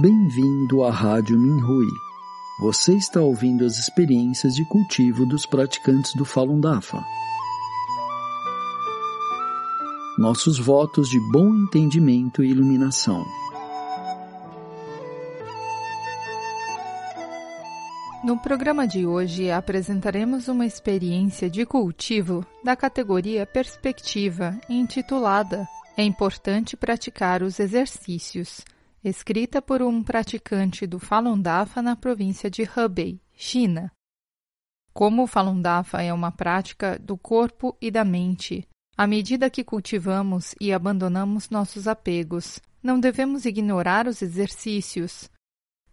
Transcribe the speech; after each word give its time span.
Bem-vindo 0.00 0.82
à 0.82 0.90
Rádio 0.90 1.38
Minhui. 1.38 1.86
Você 2.58 2.94
está 2.94 3.20
ouvindo 3.20 3.66
as 3.66 3.76
experiências 3.76 4.54
de 4.54 4.64
cultivo 4.64 5.26
dos 5.26 5.44
praticantes 5.44 6.14
do 6.14 6.24
Falun 6.24 6.58
Dafa. 6.58 7.04
Nossos 10.16 10.58
votos 10.58 11.06
de 11.10 11.20
bom 11.30 11.54
entendimento 11.54 12.42
e 12.42 12.48
iluminação. 12.48 13.26
No 18.24 18.38
programa 18.38 18.88
de 18.88 19.04
hoje 19.04 19.50
apresentaremos 19.50 20.48
uma 20.48 20.64
experiência 20.64 21.50
de 21.50 21.66
cultivo 21.66 22.42
da 22.64 22.74
categoria 22.74 23.44
Perspectiva, 23.44 24.58
intitulada 24.66 25.68
É 25.94 26.02
importante 26.02 26.74
praticar 26.74 27.42
os 27.42 27.60
exercícios 27.60 28.64
escrita 29.02 29.62
por 29.62 29.80
um 29.82 30.02
praticante 30.02 30.86
do 30.86 30.98
Falun 30.98 31.40
Dafa 31.40 31.80
na 31.80 31.96
província 31.96 32.50
de 32.50 32.62
Hebei, 32.62 33.20
China. 33.34 33.90
Como 34.92 35.22
o 35.22 35.26
Falun 35.26 35.60
Dafa 35.60 36.02
é 36.02 36.12
uma 36.12 36.30
prática 36.30 36.98
do 36.98 37.16
corpo 37.16 37.76
e 37.80 37.90
da 37.90 38.04
mente, 38.04 38.66
à 38.96 39.06
medida 39.06 39.48
que 39.48 39.64
cultivamos 39.64 40.54
e 40.60 40.72
abandonamos 40.72 41.48
nossos 41.48 41.88
apegos, 41.88 42.60
não 42.82 43.00
devemos 43.00 43.44
ignorar 43.46 44.06
os 44.06 44.20
exercícios. 44.20 45.30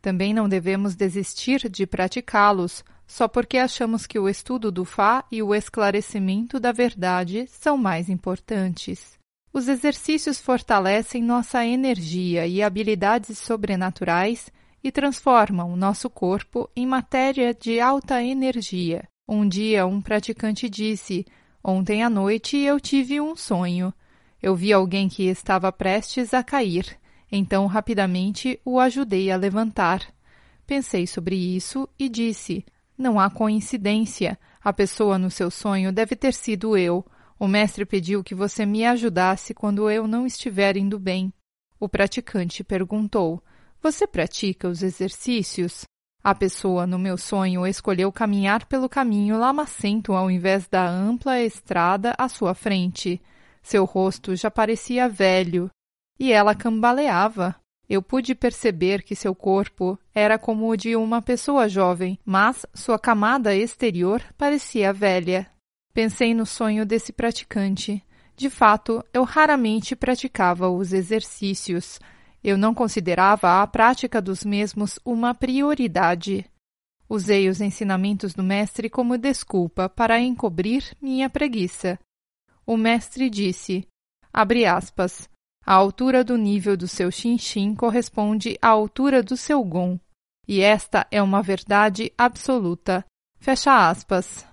Também 0.00 0.34
não 0.34 0.48
devemos 0.48 0.96
desistir 0.96 1.68
de 1.68 1.86
praticá-los 1.86 2.84
só 3.06 3.28
porque 3.28 3.58
achamos 3.58 4.06
que 4.06 4.18
o 4.18 4.28
estudo 4.28 4.72
do 4.72 4.84
Fá 4.84 5.24
e 5.30 5.42
o 5.42 5.54
esclarecimento 5.54 6.58
da 6.58 6.72
verdade 6.72 7.46
são 7.48 7.76
mais 7.76 8.08
importantes. 8.08 9.15
Os 9.56 9.68
exercícios 9.68 10.38
fortalecem 10.38 11.22
nossa 11.22 11.64
energia 11.64 12.46
e 12.46 12.62
habilidades 12.62 13.38
sobrenaturais 13.38 14.50
e 14.84 14.92
transformam 14.92 15.74
nosso 15.74 16.10
corpo 16.10 16.68
em 16.76 16.86
matéria 16.86 17.54
de 17.54 17.80
alta 17.80 18.22
energia. 18.22 19.08
Um 19.26 19.48
dia, 19.48 19.86
um 19.86 20.02
praticante 20.02 20.68
disse: 20.68 21.24
Ontem 21.64 22.02
à 22.02 22.10
noite 22.10 22.58
eu 22.58 22.78
tive 22.78 23.18
um 23.18 23.34
sonho. 23.34 23.94
Eu 24.42 24.54
vi 24.54 24.74
alguém 24.74 25.08
que 25.08 25.24
estava 25.24 25.72
prestes 25.72 26.34
a 26.34 26.42
cair, 26.42 26.94
então 27.32 27.64
rapidamente 27.64 28.60
o 28.62 28.78
ajudei 28.78 29.30
a 29.30 29.38
levantar. 29.38 30.02
Pensei 30.66 31.06
sobre 31.06 31.34
isso 31.34 31.88
e 31.98 32.10
disse: 32.10 32.62
Não 32.98 33.18
há 33.18 33.30
coincidência. 33.30 34.38
A 34.62 34.70
pessoa 34.70 35.16
no 35.16 35.30
seu 35.30 35.50
sonho 35.50 35.90
deve 35.90 36.14
ter 36.14 36.34
sido 36.34 36.76
eu 36.76 37.02
o 37.38 37.46
mestre 37.46 37.84
pediu 37.84 38.24
que 38.24 38.34
você 38.34 38.64
me 38.64 38.84
ajudasse 38.84 39.52
quando 39.52 39.90
eu 39.90 40.06
não 40.06 40.26
estiver 40.26 40.76
indo 40.76 40.98
bem. 40.98 41.32
O 41.78 41.88
praticante 41.88 42.64
perguntou: 42.64 43.42
Você 43.82 44.06
pratica 44.06 44.68
os 44.68 44.82
exercícios? 44.82 45.84
A 46.24 46.34
pessoa 46.34 46.86
no 46.86 46.98
meu 46.98 47.16
sonho 47.16 47.66
escolheu 47.66 48.10
caminhar 48.10 48.66
pelo 48.66 48.88
caminho 48.88 49.38
lamacento 49.38 50.12
ao 50.12 50.30
invés 50.30 50.66
da 50.66 50.88
ampla 50.88 51.40
estrada 51.40 52.14
à 52.18 52.28
sua 52.28 52.52
frente. 52.54 53.20
Seu 53.62 53.84
rosto 53.84 54.34
já 54.34 54.50
parecia 54.50 55.08
velho 55.08 55.70
e 56.18 56.32
ela 56.32 56.54
cambaleava. 56.54 57.54
Eu 57.88 58.02
pude 58.02 58.34
perceber 58.34 59.02
que 59.02 59.14
seu 59.14 59.34
corpo 59.34 59.96
era 60.12 60.36
como 60.36 60.68
o 60.68 60.76
de 60.76 60.96
uma 60.96 61.22
pessoa 61.22 61.68
jovem, 61.68 62.18
mas 62.24 62.66
sua 62.74 62.98
camada 62.98 63.54
exterior 63.54 64.20
parecia 64.36 64.92
velha. 64.92 65.48
Pensei 65.96 66.34
no 66.34 66.44
sonho 66.44 66.84
desse 66.84 67.10
praticante. 67.10 68.04
De 68.36 68.50
fato, 68.50 69.02
eu 69.14 69.24
raramente 69.24 69.96
praticava 69.96 70.68
os 70.68 70.92
exercícios. 70.92 71.98
Eu 72.44 72.58
não 72.58 72.74
considerava 72.74 73.62
a 73.62 73.66
prática 73.66 74.20
dos 74.20 74.44
mesmos 74.44 74.98
uma 75.06 75.34
prioridade. 75.34 76.44
Usei 77.08 77.48
os 77.48 77.62
ensinamentos 77.62 78.34
do 78.34 78.42
mestre 78.42 78.90
como 78.90 79.16
desculpa 79.16 79.88
para 79.88 80.20
encobrir 80.20 80.84
minha 81.00 81.30
preguiça. 81.30 81.98
O 82.66 82.76
mestre 82.76 83.30
disse, 83.30 83.88
abre 84.30 84.66
aspas, 84.66 85.30
a 85.64 85.72
altura 85.72 86.22
do 86.22 86.36
nível 86.36 86.76
do 86.76 86.86
seu 86.86 87.10
xinxin 87.10 87.74
corresponde 87.74 88.58
à 88.60 88.68
altura 88.68 89.22
do 89.22 89.34
seu 89.34 89.64
gon, 89.64 89.98
e 90.46 90.60
esta 90.60 91.06
é 91.10 91.22
uma 91.22 91.40
verdade 91.40 92.12
absoluta. 92.18 93.02
Fecha 93.38 93.88
aspas 93.88 94.44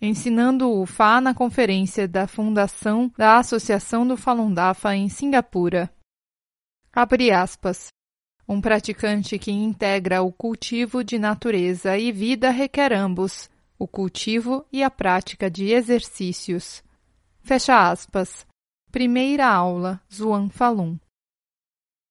ensinando 0.00 0.70
o 0.70 0.86
Fá 0.86 1.20
na 1.20 1.34
conferência 1.34 2.06
da 2.06 2.26
fundação 2.26 3.12
da 3.16 3.38
Associação 3.38 4.06
do 4.06 4.16
Falun 4.16 4.52
Dafa 4.52 4.94
em 4.94 5.08
Singapura. 5.08 5.90
Abre 6.92 7.30
aspas. 7.30 7.88
Um 8.48 8.60
praticante 8.60 9.38
que 9.38 9.50
integra 9.50 10.22
o 10.22 10.32
cultivo 10.32 11.04
de 11.04 11.18
natureza 11.18 11.98
e 11.98 12.10
vida 12.10 12.50
requer 12.50 12.92
ambos, 12.92 13.50
o 13.78 13.86
cultivo 13.86 14.64
e 14.72 14.82
a 14.82 14.90
prática 14.90 15.50
de 15.50 15.70
exercícios. 15.70 16.82
Fecha 17.40 17.90
aspas. 17.90 18.46
Primeira 18.90 19.46
aula, 19.46 20.00
Zuan 20.12 20.48
Falun. 20.48 20.98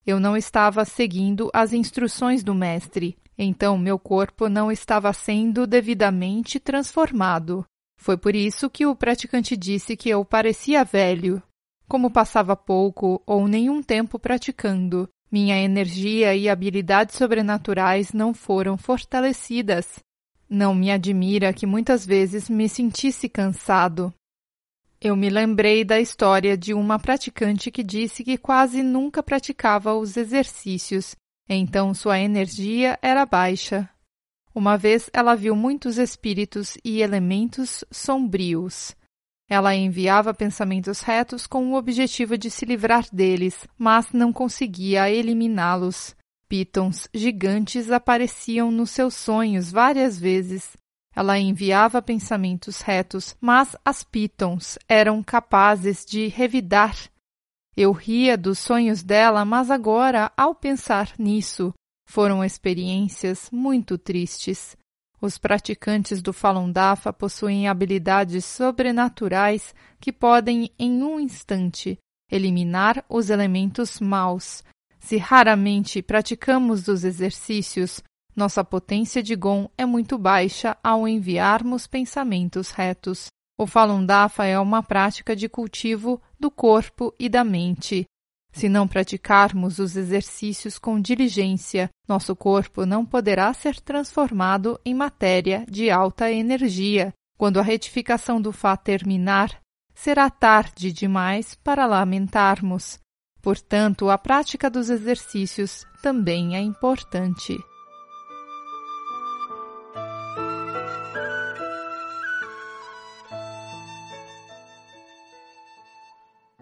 Eu 0.05 0.19
não 0.19 0.37
estava 0.37 0.85
seguindo 0.85 1.49
as 1.53 1.73
instruções 1.73 2.43
do 2.43 2.53
mestre, 2.53 3.17
então 3.37 3.77
meu 3.77 3.99
corpo 3.99 4.47
não 4.47 4.71
estava 4.71 5.11
sendo 5.11 5.67
devidamente 5.67 6.59
transformado. 6.59 7.65
Foi 7.97 8.15
por 8.15 8.35
isso 8.35 8.69
que 8.69 8.85
o 8.85 8.95
praticante 8.95 9.57
disse 9.57 9.97
que 9.97 10.09
eu 10.09 10.23
parecia 10.23 10.83
velho. 10.83 11.41
Como 11.87 12.11
passava 12.11 12.55
pouco 12.55 13.21
ou 13.25 13.47
nenhum 13.47 13.81
tempo 13.81 14.19
praticando, 14.19 15.09
minha 15.31 15.57
energia 15.57 16.35
e 16.35 16.47
habilidades 16.47 17.15
sobrenaturais 17.15 18.13
não 18.13 18.33
foram 18.33 18.77
fortalecidas. 18.77 19.99
Não 20.49 20.73
me 20.73 20.91
admira 20.91 21.51
que 21.51 21.65
muitas 21.65 22.05
vezes 22.05 22.49
me 22.49 22.69
sentisse 22.69 23.27
cansado. 23.27 24.13
Eu 24.99 25.15
me 25.15 25.29
lembrei 25.29 25.83
da 25.83 25.99
história 25.99 26.57
de 26.57 26.73
uma 26.73 26.97
praticante 26.97 27.69
que 27.69 27.83
disse 27.83 28.23
que 28.23 28.37
quase 28.37 28.81
nunca 28.81 29.21
praticava 29.21 29.93
os 29.93 30.17
exercícios, 30.17 31.15
então 31.47 31.93
sua 31.93 32.19
energia 32.19 32.97
era 33.01 33.25
baixa. 33.25 33.89
Uma 34.57 34.75
vez 34.75 35.07
ela 35.13 35.35
viu 35.35 35.55
muitos 35.55 35.99
espíritos 35.99 36.79
e 36.83 37.03
elementos 37.03 37.85
sombrios. 37.91 38.95
Ela 39.47 39.75
enviava 39.75 40.33
pensamentos 40.33 41.01
retos 41.01 41.45
com 41.45 41.71
o 41.71 41.75
objetivo 41.75 42.35
de 42.35 42.49
se 42.49 42.65
livrar 42.65 43.05
deles, 43.13 43.67
mas 43.77 44.11
não 44.11 44.33
conseguia 44.33 45.11
eliminá-los. 45.11 46.15
Pitons 46.49 47.07
gigantes 47.13 47.91
apareciam 47.91 48.71
nos 48.71 48.89
seus 48.89 49.13
sonhos 49.13 49.71
várias 49.71 50.17
vezes. 50.17 50.75
Ela 51.15 51.37
enviava 51.37 52.01
pensamentos 52.01 52.81
retos, 52.81 53.37
mas 53.39 53.75
as 53.85 54.03
pitons 54.03 54.79
eram 54.89 55.21
capazes 55.21 56.03
de 56.03 56.29
revidar. 56.29 56.97
Eu 57.75 57.91
ria 57.91 58.35
dos 58.35 58.57
sonhos 58.57 59.03
dela, 59.03 59.45
mas 59.45 59.69
agora, 59.69 60.31
ao 60.35 60.55
pensar 60.55 61.13
nisso, 61.19 61.71
foram 62.07 62.43
experiências 62.43 63.49
muito 63.51 63.97
tristes. 63.97 64.75
Os 65.21 65.37
praticantes 65.37 66.21
do 66.21 66.31
Falun 66.31 66.71
Dafa 66.71 67.11
possuem 67.11 67.67
habilidades 67.67 68.45
sobrenaturais 68.45 69.75
que 69.99 70.11
podem, 70.11 70.71
em 70.79 71.03
um 71.03 71.19
instante, 71.19 71.99
eliminar 72.31 73.03
os 73.09 73.29
elementos 73.29 73.99
maus. 73.99 74.63
Se 74.99 75.17
raramente 75.17 76.01
praticamos 76.01 76.87
os 76.87 77.03
exercícios, 77.03 78.01
nossa 78.35 78.63
potência 78.63 79.21
de 79.21 79.35
Gon 79.35 79.69
é 79.77 79.85
muito 79.85 80.17
baixa 80.17 80.77
ao 80.83 81.07
enviarmos 81.07 81.87
pensamentos 81.87 82.71
retos. 82.71 83.27
O 83.59 83.65
Falun 83.65 84.05
Dafa 84.05 84.45
é 84.45 84.57
uma 84.59 84.83
prática 84.83 85.35
de 85.35 85.49
cultivo 85.49 86.21
do 86.39 86.49
corpo 86.51 87.13
e 87.19 87.27
da 87.27 87.43
mente. 87.43 88.05
Se 88.57 88.67
não 88.67 88.87
praticarmos 88.87 89.77
os 89.77 89.95
exercícios 89.95 90.79
com 90.79 90.99
diligência, 90.99 91.91
nosso 92.07 92.35
corpo 92.35 92.87
não 92.87 93.05
poderá 93.05 93.53
ser 93.53 93.79
transformado 93.79 94.79
em 94.83 94.95
matéria 94.95 95.63
de 95.69 95.91
alta 95.91 96.31
energia, 96.31 97.13
Quando 97.37 97.59
a 97.59 97.61
retificação 97.61 98.41
do 98.41 98.51
Fá 98.51 98.75
terminar, 98.75 99.61
será 99.93 100.27
tarde 100.27 100.91
demais 100.91 101.53
para 101.53 101.85
lamentarmos. 101.85 102.97
Portanto, 103.43 104.09
a 104.09 104.17
prática 104.17 104.71
dos 104.71 104.89
exercícios 104.89 105.85
também 106.01 106.55
é 106.55 106.59
importante. 106.59 107.55